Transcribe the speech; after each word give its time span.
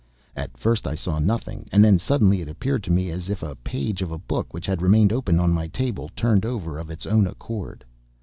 At 0.35 0.57
first 0.57 0.87
I 0.87 0.95
saw 0.95 1.19
nothing, 1.19 1.67
and 1.71 1.83
then 1.85 1.99
suddenly 1.99 2.41
it 2.41 2.47
appeared 2.49 2.81
to 2.85 2.91
me 2.91 3.11
as 3.11 3.29
if 3.29 3.43
a 3.43 3.55
page 3.57 4.01
of 4.01 4.09
a 4.09 4.17
book 4.17 4.51
which 4.51 4.65
had 4.65 4.81
remained 4.81 5.13
open 5.13 5.39
on 5.39 5.51
my 5.53 5.67
table, 5.67 6.09
turned 6.15 6.43
over 6.43 6.79
of 6.79 6.89
its 6.89 7.05
own 7.05 7.27
accord. 7.27 7.85